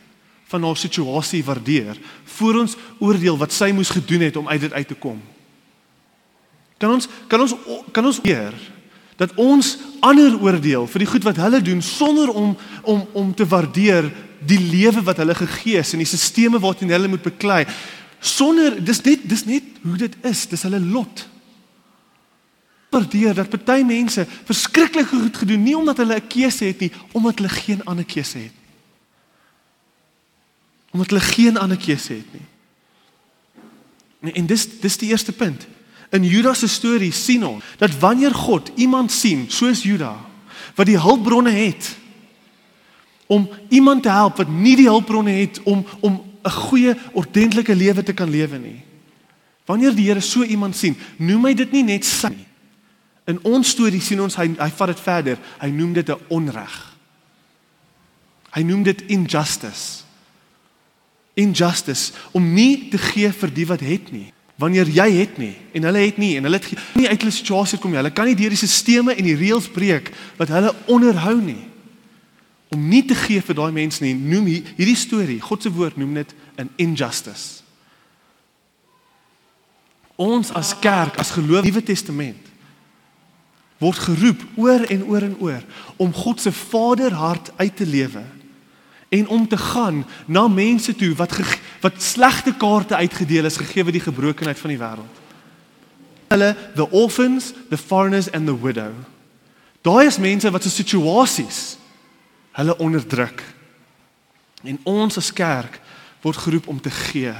[0.46, 4.72] van haar situasie waardeer voor ons oordeel wat sy moes gedoen het om uit dit
[4.72, 5.22] uit te kom?
[6.78, 7.54] Kan ons kan ons
[7.92, 8.54] kan ons leer
[9.16, 13.46] dat ons ander oordeel vir die goed wat hulle doen sonder om om om te
[13.48, 14.10] waardeer
[14.46, 17.64] die lewe wat hulle gegee is en die sisteme waarteen hulle moet beklei.
[18.20, 20.44] Sonder dis net dis net hoe dit is.
[20.50, 21.24] Dis hulle lot.
[22.92, 27.38] Waardeer dat party mense verskriklik goed gedoen nie omdat hulle 'n keuse het nie omdat
[27.38, 28.56] hulle geen ander keuse het.
[30.92, 32.46] Omdat hulle geen ander keuse het nie.
[34.20, 35.66] En, en dis dis die eerste punt
[36.16, 40.14] In Judas se storie sien ons dat wanneer God iemand sien soos Juda
[40.76, 41.92] wat die hulpbronne het
[43.26, 48.02] om iemand te help wat nie die hulpbronne het om om 'n goeie ordentlike lewe
[48.02, 48.80] te kan lewe nie.
[49.66, 52.46] Wanneer die Here so iemand sien, noem hy dit nie net sy nie.
[53.26, 55.38] In ons storie sien ons hy hy vat dit verder.
[55.58, 56.96] Hy noem dit 'n onreg.
[58.50, 60.04] Hy noem dit injustice.
[61.34, 65.88] Injustice om nie te gee vir die wat het nie wanneer jy het nie en
[65.88, 68.00] hulle het nie en hulle het nie uit hulle situasie kom nie.
[68.00, 71.62] Hulle kan nie deur die stelsels en die reëls breek wat hulle onderhou nie.
[72.72, 76.14] Om nie te gee vir daai mense nie, noem hierdie storie, God se woord noem
[76.14, 77.62] dit 'n injustice.
[80.16, 82.46] Ons as kerk, as geloof Nuwe Testament
[83.78, 85.64] word geroep oor en oor en oor
[85.96, 88.22] om God se Vaderhart uit te lewe
[89.08, 91.32] en om te gaan na mense toe wat
[91.80, 95.22] wat slegte kaarte uitgedeel is gegee word die gebrokenheid van die wêreld.
[96.28, 98.92] Hulle the orphans, the foreigners and the widow.
[99.86, 101.76] Daai is mense wat se situasies
[102.56, 103.44] hulle onderdruk.
[104.64, 105.80] En ons as kerk
[106.24, 107.34] word geroep om te gee.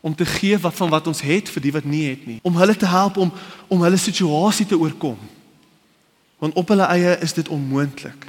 [0.00, 2.38] Om te gee wat van wat ons het vir die wat nie het nie.
[2.42, 3.32] Om hulle te help om
[3.66, 5.18] om hulle situasie te oorkom.
[6.38, 8.28] Want op hulle eie is dit onmoontlik.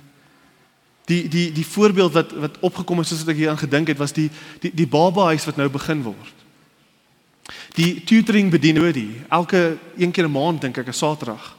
[1.08, 4.00] Die die die voorbeeld wat wat opgekom het soos wat ek hier aan gedink het
[4.00, 6.36] was die die die baba huis wat nou begin word.
[7.80, 11.56] Die tutoring bedien hoe die elke een keer 'n maand dink ek 'n Saterdag.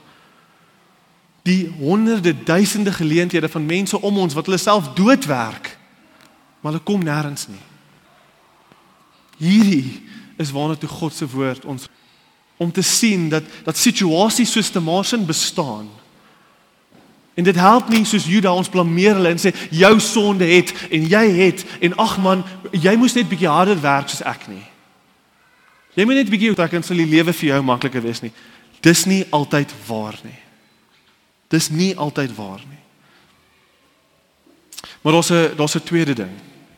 [1.42, 5.78] Die honderde duisende geleenthede van mense om ons wat hulle self doodwerk.
[6.60, 7.64] Maar hulle kom nêrens nie.
[9.38, 10.02] Hierdie
[10.36, 11.88] is waarna toe God se woord ons
[12.56, 15.88] om te sien dat dat situasies soos te Marsin bestaan
[17.38, 21.04] En dit help nie soos Juda ons blameer hulle en sê jou sonde het en
[21.06, 22.42] jy het en ag man,
[22.74, 24.64] jy moes net bietjie harder werk soos ek nie.
[25.94, 28.32] Jy moet net bietjie trek en sal die lewe vir jou makliker wees nie.
[28.82, 30.34] Dis nie altyd waar nie.
[31.54, 32.82] Dis nie altyd waar nie.
[35.02, 36.34] Maar daar's 'n daar's 'n tweede ding.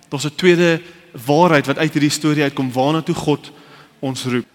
[0.09, 0.83] Daar's 'n tweede
[1.25, 3.53] waarheid wat uit hierdie storie uitkom waarna toe God
[3.99, 4.47] ons roep.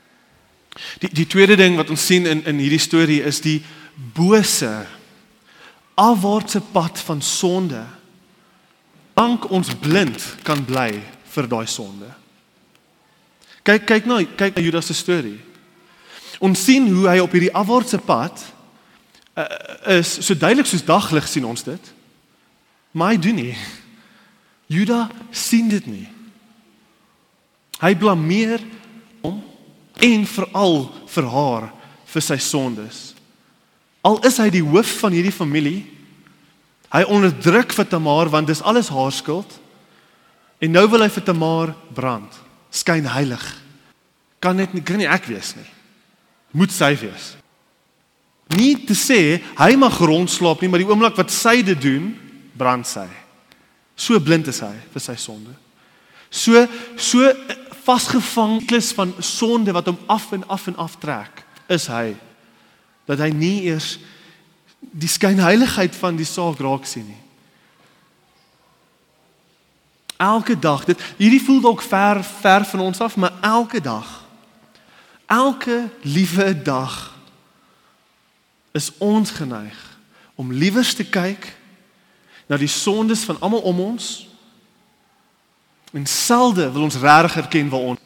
[0.99, 3.63] Die die tweede ding wat ons sien in in hierdie storie is die
[4.13, 4.85] bose
[5.95, 7.85] afwaartse pad van sonde.
[9.13, 10.91] Dank ons blind kan bly
[11.35, 12.09] vir daai sonde.
[13.65, 15.39] Kyk kyk nou, kyk na Judas se storie.
[16.43, 18.43] Ons sien hoe hy op hierdie afwaartse pad
[19.39, 19.47] uh,
[19.95, 21.91] is so duidelik soos daglig sien ons dit.
[22.91, 23.55] Maar hy doen nie.
[24.71, 26.05] Judas sien dit nie.
[27.81, 28.61] Hy blameer
[29.23, 29.41] hom
[30.05, 30.79] en veral
[31.11, 31.67] vir haar
[32.11, 33.14] vir sy sondes.
[34.05, 35.81] Al is hy die hoof van hierdie familie,
[36.93, 39.57] hy onderdruk vir Tamar want dis alles haar skuld.
[40.61, 42.37] En nou wil hy vir Tamar brand.
[42.69, 43.43] Skyn heilig.
[44.43, 45.67] Kan net kan nie ek wees nie.
[46.55, 47.33] Moet sy wees.
[48.53, 52.11] Nie te sê hy mag rondslaap nie, maar die oomblik wat sy dit doen,
[52.55, 53.07] brand sy.
[53.97, 55.55] So blind is hy vir sy sonde.
[56.29, 56.67] So
[56.99, 57.31] so
[57.85, 62.13] vasgevang klus van sonde wat hom af en af en af trek, is hy
[63.05, 63.95] dat hy nie eers
[64.79, 67.21] die skynheiligheid van die saak raak sien nie.
[70.21, 74.25] Elke dag, dit hierdie voel dalk ver ver van ons af, maar elke dag
[75.25, 77.15] elke liewe dag
[78.71, 79.97] is ons geneig
[80.35, 81.47] om liewers te kyk
[82.45, 84.27] na die sondes van almal om ons
[85.95, 88.04] en selde wil ons regtig erken waar ons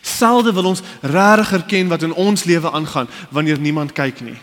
[0.00, 4.38] Selde wil ons regtig erken wat in ons lewe aangaan wanneer niemand kyk nie.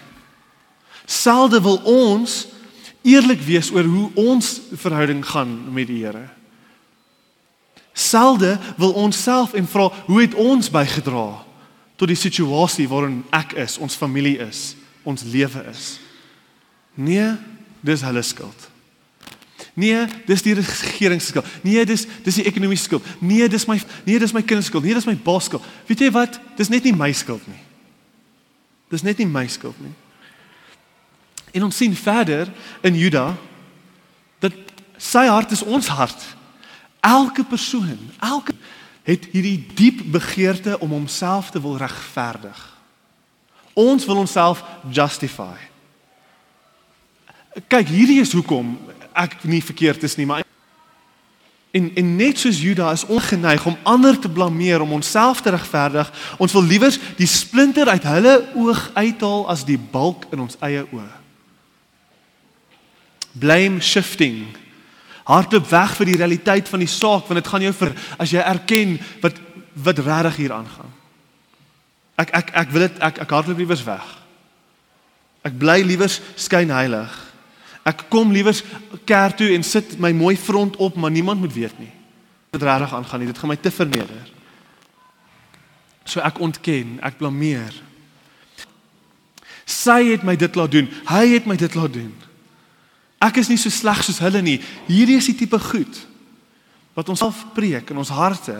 [1.05, 2.47] Selde wil ons
[3.07, 6.27] eerlik wees oor hoe ons verhouding gaan met die Here.
[7.97, 11.29] Selde wil ons self en vra hoe het ons bygedra
[11.97, 14.75] tot die situasie waarin ek is, ons familie is,
[15.07, 15.95] ons lewe is.
[16.93, 17.31] Nee,
[17.81, 18.67] dis hulle skuld.
[19.77, 21.45] Nee, dis die regering se skuld.
[21.61, 23.05] Nee, dis dis die ekonomiese skuld.
[23.21, 24.83] Nee, dis my nee, dis my kinders skuld.
[24.83, 25.65] Nee, dis my baas skuld.
[25.85, 26.39] Weet jy wat?
[26.57, 27.61] Dis net nie my skuld nie.
[28.89, 29.93] Dis net nie my skuld nie.
[31.53, 32.49] En ons sien verder
[32.81, 33.27] in Juda
[34.41, 34.57] dat
[34.97, 36.25] sy hart is ons hart.
[37.05, 38.57] Elke persoon, elke
[39.05, 42.65] het hierdie diep begeerte om homself te wil regverdig.
[43.77, 45.53] Ons wil onsself justify.
[47.69, 48.73] Kyk, hierdie is hoekom
[49.17, 50.45] ek nie verkeerd is nie, maar
[51.77, 56.11] en en net soos Juda is ongeneig om ander te blameer om onsself te regverdig.
[56.37, 60.85] Ons wil liewer die splinter uit hulle oog uithaal as die balk in ons eie
[60.89, 61.09] oë.
[63.37, 64.45] Blame shifting.
[65.27, 68.41] Hardloop weg vir die realiteit van die saak want dit gaan jou vir as jy
[68.41, 69.43] erken wat
[69.77, 70.93] wat regtig hier aangaan.
[72.17, 74.05] Ek ek ek wil dit ek ek hardloop liewers weg.
[75.45, 77.26] Ek bly liewers skyn heilig.
[77.87, 78.63] Ek kom liewers
[79.07, 81.91] kerk toe en sit my mooi front op, maar niemand moet weet nie.
[82.51, 83.29] Dit regtig aangaan nie.
[83.31, 84.31] Dit gaan my te verneder.
[86.07, 87.75] So ek ontken, ek blameer.
[89.67, 90.87] Sy het my dit laat doen.
[91.09, 92.11] Hy het my dit laat doen.
[93.23, 94.59] Ek is nie so sleg soos hulle nie.
[94.87, 96.03] Hierdie is die tipe goed
[96.97, 98.55] wat ons self preek in ons harte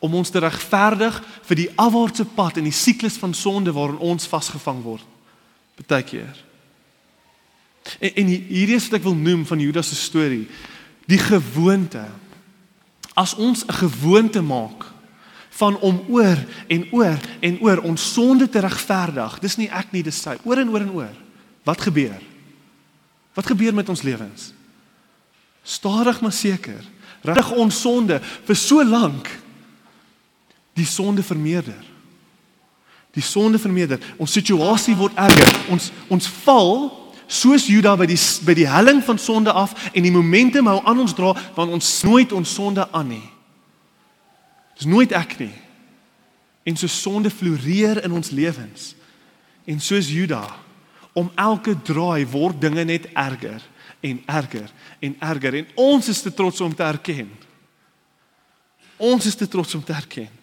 [0.00, 4.28] om ons te regverdig vir die afwaartse pad in die siklus van sonde waarin ons
[4.30, 5.04] vasgevang word.
[5.76, 6.45] Partykeer.
[8.00, 10.46] En, en hierdie is wat ek wil noem van Judas se storie.
[11.06, 12.04] Die gewoonte.
[13.14, 14.84] As ons 'n gewoonte maak
[15.56, 19.38] van om oor en oor en oor ons sonde te regverdig.
[19.40, 20.36] Dis nie ek nie, dis sy.
[20.44, 21.16] Oor en oor en oor.
[21.64, 22.20] Wat gebeur?
[23.34, 24.52] Wat gebeur met ons lewens?
[25.62, 26.84] Stadig maar seker.
[27.26, 29.28] Reg ons sonde vir so lank
[30.76, 31.80] die sonde vermeerder.
[33.16, 34.00] Die sonde vermeerder.
[34.20, 35.52] Ons situasie word erger.
[35.72, 36.90] Ons ons val
[37.26, 41.00] soos Juda by die by die helling van sonde af en die momentum hou aan
[41.02, 43.24] ons dra want ons nooit ons sonde aan nie.
[44.76, 45.54] Dis nooit ek nie.
[46.66, 48.94] En so sonde floreer in ons lewens.
[49.66, 50.44] En soos Juda
[51.16, 53.62] om elke draai word dinge net erger
[54.04, 57.30] en erger en erger en ons is te trots om te erken.
[58.96, 60.35] Ons is te trots om te erken.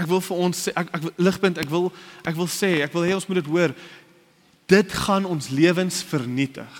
[0.00, 1.90] Ek wil vir ons sê ek ek ligpunt ek wil
[2.24, 3.74] ek wil sê ek wil hê ons moet dit hoor.
[4.70, 6.78] Dit gaan ons lewens vernietig.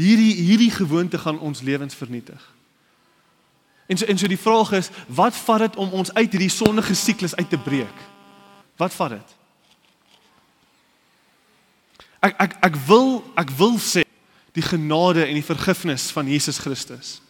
[0.00, 2.40] Hierdie hierdie gewoonte gaan ons lewens vernietig.
[3.86, 6.96] En so en so die vraag is, wat vat dit om ons uit hierdie sondige
[6.96, 7.98] siklus uit te breek?
[8.80, 9.34] Wat vat dit?
[12.22, 14.06] Ek ek ek wil ek wil sê
[14.56, 17.20] die genade en die vergifnis van Jesus Christus.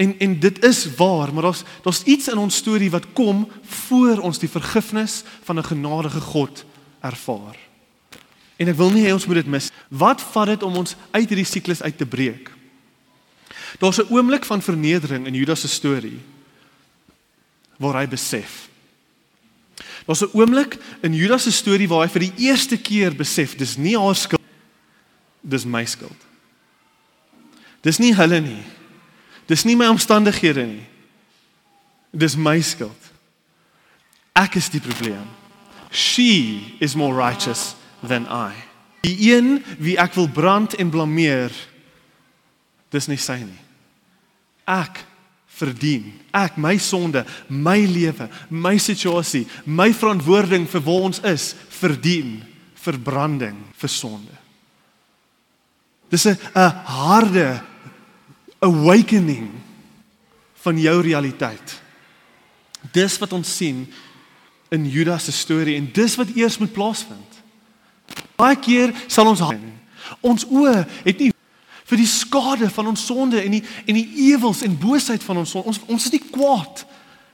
[0.00, 4.18] En en dit is waar, maar daar's daar's iets in ons storie wat kom voor
[4.24, 6.64] ons die vergifnis van 'n genadige God
[7.00, 7.56] ervaar.
[8.56, 9.70] En ek wil nie hê ons moet dit mis.
[9.88, 12.50] Wat vat dit om ons uit hierdie siklus uit te breek?
[13.78, 16.20] Daar's 'n oomblik van vernedering in Judas se storie
[17.76, 18.68] waar hy besef.
[20.06, 23.76] Daar's 'n oomblik in Judas se storie waar hy vir die eerste keer besef dis
[23.76, 24.40] nie haar skuld
[25.40, 26.26] dis my skuld.
[27.80, 28.62] Dis nie hulle nie.
[29.50, 30.86] Dis nie my omstandighede nie.
[32.14, 33.10] Dis my skuld.
[34.38, 35.26] Ek is die probleem.
[35.90, 37.74] She is more righteous
[38.06, 38.54] than I.
[39.02, 41.50] Die een wie ek wil brand en blameer,
[42.94, 43.62] dis nie sy nie.
[44.70, 45.02] Ek
[45.60, 46.12] verdien.
[46.36, 52.38] Ek my sonde, my lewe, my situasie, my verantwoording vir waar ons is, verdien
[52.80, 54.36] verbranding vir sonde.
[56.10, 57.62] Dis 'n harde
[58.60, 59.48] awakening
[60.62, 61.80] van jou realiteit.
[62.92, 63.84] Dis wat ons sien
[64.68, 67.40] in Judas se storie en dis wat eers moet plaasvind.
[68.36, 69.42] Baie keer sal ons
[70.20, 71.30] ons oë het nie
[71.90, 75.50] vir die skade van ons sonde en die en die ewels en boosheid van ons
[75.50, 75.72] sonde.
[75.72, 76.84] Ons ons is nie kwaad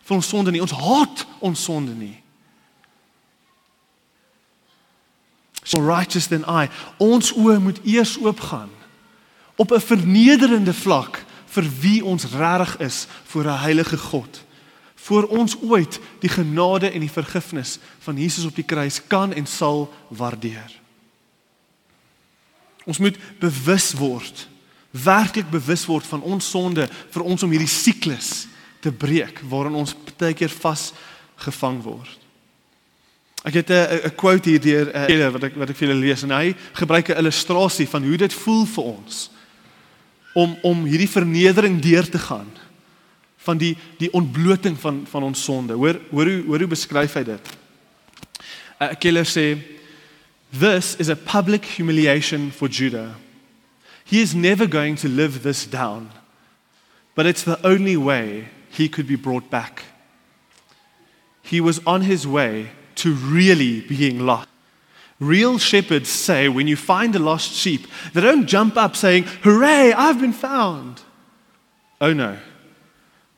[0.06, 0.62] vir ons sonde nie.
[0.64, 2.14] Ons haat ons sonde nie.
[5.66, 6.70] So righteous than I.
[7.02, 8.70] Ons oë moet eers oopgaan
[9.56, 14.44] op 'n vernederende vlak vir wie ons regtig is voor 'n heilige God.
[14.94, 19.46] Voor ons ooit die genade en die vergifnis van Jesus op die kruis kan en
[19.46, 20.72] sal waardeer.
[22.84, 24.48] Ons moet bewus word,
[24.90, 28.46] werklik bewus word van ons sonde vir ons om hierdie siklus
[28.80, 32.18] te breek waarin ons baie keer vasgevang word.
[33.44, 36.22] Ek het 'n quote hier deur 'n uh, wat ek wat ek vir julle lees
[36.22, 39.30] en hy gebruik 'n illustrasie van hoe dit voel vir ons
[40.36, 42.48] om om hierdie vernedering deur te gaan
[43.46, 45.76] van die die ontbloting van van ons sonde.
[45.78, 47.56] Hoor hoor hoe hoor hoe beskryf hy dit?
[48.80, 49.56] uh, Keller sê
[50.52, 53.14] this is a public humiliation for Judah.
[54.04, 56.10] He is never going to live this down.
[57.14, 59.84] But it's the only way he could be brought back.
[61.42, 64.48] He was on his way to really being lost.
[65.18, 69.92] Real shepherds say when you find a lost sheep, they don't jump up saying, Hooray,
[69.92, 71.02] I've been found.
[72.00, 72.38] Oh no.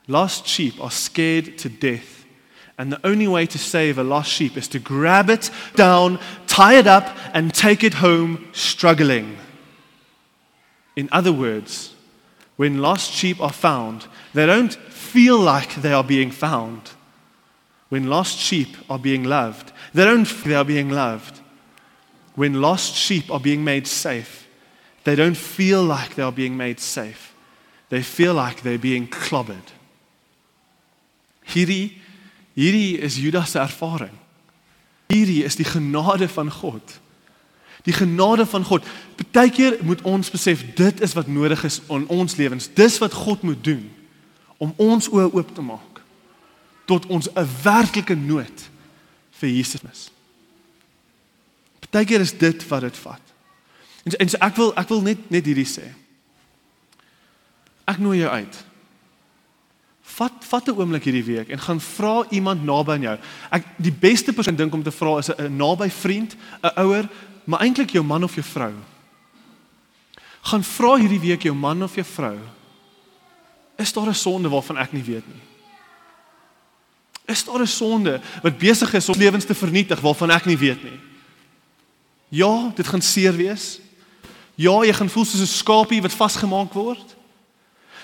[0.07, 2.19] Lost sheep are scared to death
[2.79, 6.17] And the only way to save a lost sheep is to grab it down,
[6.47, 9.37] tie it up, and take it home struggling.
[10.95, 11.93] In other words,
[12.55, 16.91] when lost sheep are found, they don't feel like they are being found.
[17.89, 21.41] When lost sheep are being loved, they don't feel they are being loved.
[22.39, 24.47] When lost sheep are being made safe,
[25.03, 27.33] they don't feel like they are being made safe.
[27.89, 29.73] They feel like they're being clobbered.
[31.43, 31.97] Hierdie
[32.55, 34.15] hierdie is Judas se ervaring.
[35.09, 36.99] Hierdie is die genade van God.
[37.83, 38.87] Die genade van God.
[39.19, 42.69] Partykeer moet ons besef dit is wat nodig is in ons lewens.
[42.73, 43.83] Dis wat God moet doen
[44.57, 45.99] om ons oë oop te maak
[46.87, 48.69] tot ons 'n werklike nood
[49.43, 50.07] vir Jesus is.
[51.89, 53.21] Partykeer is dit wat dit vat.
[54.03, 55.87] En, en so ek wil ek wil net net hierdie sê.
[57.89, 58.59] Ek nooi jou uit.
[60.19, 63.17] Vat vat 'n oomblik hierdie week en gaan vra iemand naby aan jou.
[63.51, 67.09] Ek die beste persoon dink om te vra is 'n naby vriend, 'n ouer,
[67.45, 68.73] maar eintlik jou man of jou vrou.
[70.41, 72.37] Gaan vra hierdie week jou man of jou vrou.
[73.77, 75.41] Is daar 'n sonde waarvan ek nie weet nie?
[77.25, 80.83] Is daar 'n sonde wat besig is om lewens te vernietig waarvan ek nie weet
[80.83, 80.99] nie?
[82.29, 83.79] Ja, dit gaan seer wees.
[84.55, 87.15] Ja, jy gaan voel soos 'n skapie wat vasgemaak word.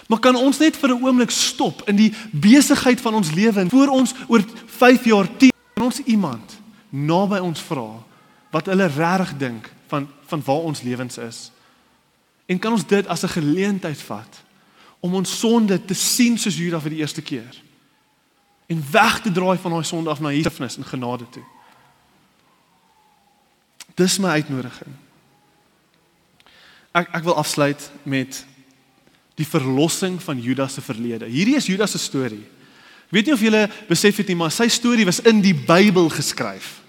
[0.08, 3.70] Maar kan ons net vir 'n oomblik stop in die besigheid van ons lewe en
[3.70, 5.52] voor ons oor 5 jaar 10
[5.82, 6.58] ons iemand
[6.90, 8.04] naby ons vra
[8.52, 11.52] wat hulle regtig dink van van waar ons lewens is.
[12.46, 14.44] En kan ons dit as 'n geleentheid vat
[15.00, 17.62] om ons sonde te sien soos Judas vir die eerste keer
[18.66, 21.44] en weg te draai van daai sonde af na Jesus en genade toe.
[23.96, 24.92] Dis my uitnodiging.
[26.96, 28.42] Ek ek wil afsluit met
[29.36, 31.28] die verlossing van Judas se verlede.
[31.28, 32.44] Hierdie is Judas se storie.
[33.12, 36.80] Weet nie of julle besef het nie, maar sy storie was in die Bybel geskryf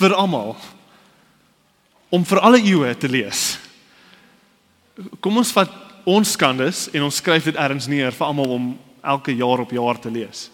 [0.00, 0.54] vir almal
[2.10, 3.58] om vir alle eeue te lees.
[5.22, 5.70] Kom ons vat
[6.08, 10.00] ons skandes en ons skryf dit ergens neer vir almal om elke jaar op jaar
[10.00, 10.48] te lees.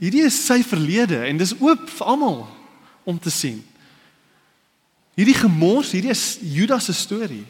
[0.00, 2.44] Hierdie is sy verlede en dis oop vir almal
[3.04, 3.60] om te sien.
[5.14, 7.44] Hierdie gemors, hierdie is Judas se storie.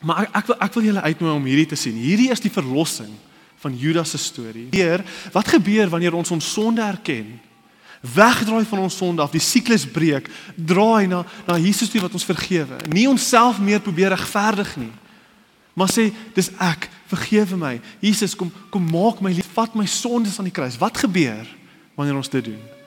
[0.00, 1.98] Maar ek ek wil ek wil julle uitnooi om hierdie te sien.
[2.00, 3.12] Hierdie is die verlossing
[3.60, 4.70] van Judas se storie.
[4.72, 7.34] Heer, wat gebeur wanneer ons ons sonde erken?
[8.00, 12.24] Wegdraai van ons sonde af, die siklus breek, draai na na Jesus toe wat ons
[12.24, 12.80] vergewe.
[12.88, 14.92] Nie onsself meer probeer regverdig nie.
[15.76, 17.76] Maar sê, dis ek, vergewe my.
[18.00, 20.80] Jesus kom kom maak my lief, vat my sondes aan die kruis.
[20.80, 21.44] Wat gebeur
[21.98, 22.79] wanneer ons dit doen?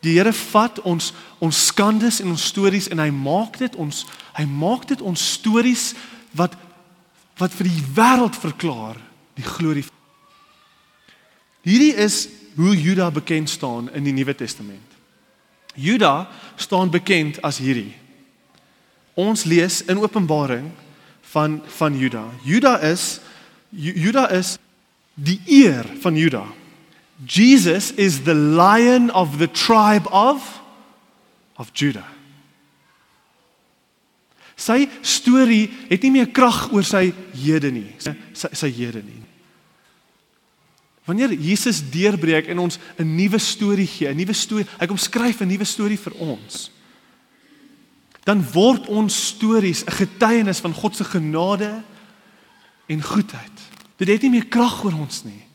[0.00, 4.04] Die Here vat ons ons skandes en ons stories en hy maak dit ons
[4.36, 5.90] hy maak dit ons stories
[6.36, 6.56] wat
[7.40, 8.98] wat vir die wêreld verklaar
[9.38, 9.86] die glorie.
[11.64, 12.26] Hierdie is
[12.56, 14.84] hoe Juda bekend staan in die Nuwe Testament.
[15.74, 16.28] Juda
[16.60, 17.94] staan bekend as hierdie.
[19.16, 20.70] Ons lees in Openbaring
[21.32, 22.26] van van Juda.
[22.44, 23.20] Juda is
[23.70, 24.56] Juda is
[25.14, 26.44] die eer van Juda.
[27.26, 30.60] Jesus is the lion of the tribe of
[31.56, 32.06] of Judah.
[34.60, 39.20] Sy storie het nie meer krag oor sy hede nie, sy sy hede nie.
[41.08, 45.40] Wanneer Jesus deurbreek en ons 'n nuwe storie gee, 'n nuwe storie, hy kom skryf
[45.40, 46.70] 'n nuwe storie vir ons.
[48.24, 51.82] Dan word ons stories 'n getuienis van God se genade
[52.86, 53.56] en goedheid.
[53.96, 55.49] Dit het nie meer krag oor ons nie.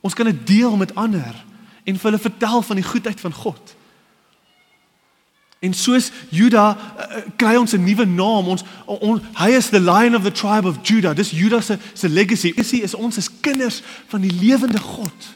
[0.00, 1.44] Ons kan dit deel met ander
[1.84, 3.76] en vir hulle vertel van die goedheid van God.
[5.58, 8.46] En soos Juda uh, kry ons 'n nuwe naam.
[8.46, 11.16] Ons on, hy is the lion of the tribe of Judah.
[11.16, 12.52] Dis Juda se se legacy.
[12.54, 15.34] Legacy is ons as kinders van die lewende God.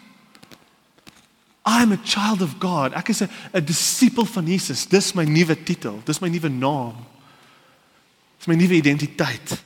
[1.67, 2.93] I'm a child of God.
[2.93, 4.87] Ek is 'n disipel van Jesus.
[4.87, 6.01] Dis my nuwe titel.
[6.05, 6.95] Dis my nuwe naam.
[8.39, 9.63] Dis my nuwe identiteit.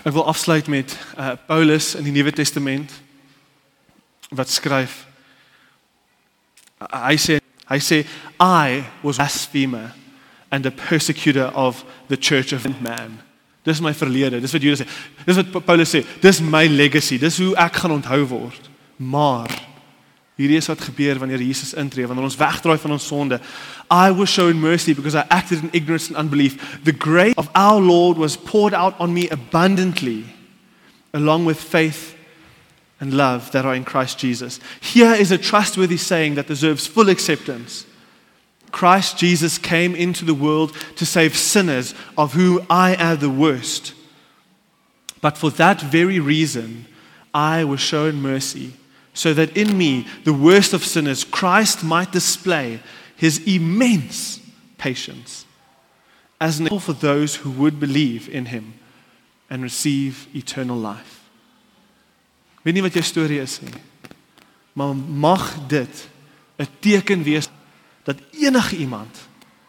[0.00, 2.92] Ek wil afsluit met uh, Paulus in die Nuwe Testament
[4.30, 5.04] wat skryf
[6.80, 7.98] hy sê hy sê
[8.40, 9.92] I was blasphemer
[10.50, 13.20] and a persecutor of the church of man.
[13.62, 14.40] Dis my verlede.
[14.40, 14.86] Dis wat Judas sê.
[15.26, 16.02] Dis wat Paulus sê.
[16.22, 17.20] Dis my legacy.
[17.20, 18.70] Dis hoe ek gaan onthou word.
[18.96, 19.52] Maar
[20.40, 23.36] Hierdie is wat gebeur wanneer Jesus intree, wanneer ons wegdraai van ons sonde.
[23.90, 26.80] I was shown mercy because I acted in ignorance and unbelief.
[26.82, 30.24] The grace of our Lord was poured out on me abundantly
[31.12, 32.16] along with faith
[33.00, 34.60] and love that are in Christ Jesus.
[34.80, 37.84] Here is a trustworthy saying that deserves full acceptance.
[38.70, 43.92] Christ Jesus came into the world to save sinners, of whom I am the worst.
[45.20, 46.86] But for that very reason,
[47.34, 48.72] I was shown mercy,
[49.12, 52.80] so that in me, the worst of sinners, Christ might display
[53.16, 54.40] his immense
[54.78, 55.44] patience
[56.40, 58.74] as an example for those who would believe in him
[59.50, 61.20] and receive eternal life.
[62.62, 63.74] Weet nie wat jou storie is nie.
[64.72, 66.08] Maar mag dit
[66.56, 67.48] 'n teken wees
[68.04, 69.16] dat enige iemand,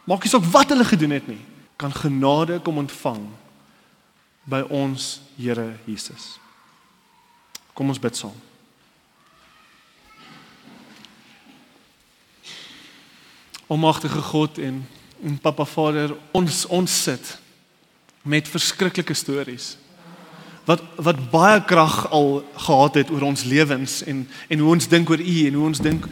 [0.03, 1.41] maak nie saak wat hulle gedoen het nie,
[1.75, 3.27] kan genade kom ontvang
[4.43, 6.39] by ons Here Jesus.
[7.73, 8.50] Kom ons bid saam.
[13.71, 14.81] Almagtige God en
[15.21, 17.37] en Papa Vader, ons ons sit
[18.25, 19.75] met verskriklike stories
[20.65, 25.09] wat wat baie krag al gehad het oor ons lewens en en hoe ons dink
[25.09, 26.05] oor U en hoe ons dink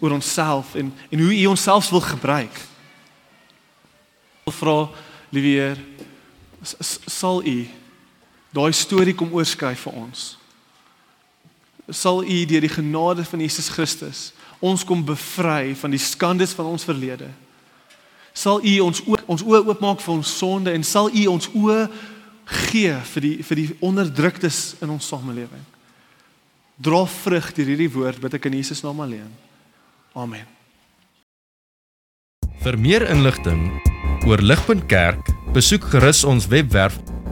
[0.00, 2.60] oor onsself en en hoe U onsself wil gebruik.
[4.46, 4.88] Ek vra
[5.30, 5.78] Liewer
[6.62, 7.58] sal U
[8.54, 10.36] daai storie kom oorskryf vir ons.
[11.90, 14.30] Sal U deur die genade van Jesus Christus
[14.60, 17.28] ons kom bevry van die skandes van ons verlede.
[18.36, 21.86] Sal U ons oor, ons oë oopmaak vir ons sonde en sal U ons oë
[22.70, 25.64] gee vir die vir die onderdruktes in ons samelewing.
[26.76, 29.32] Dra vrug deur hierdie woord bid ek in Jesus naam alleen.
[30.16, 30.44] Amen.
[32.60, 33.68] Vir meer inligting
[34.26, 36.98] oor Ligpunt Kerk, besoek gerus ons webwerf